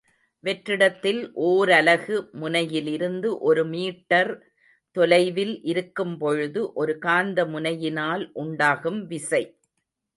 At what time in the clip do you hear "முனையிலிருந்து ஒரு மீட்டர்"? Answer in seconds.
2.31-4.31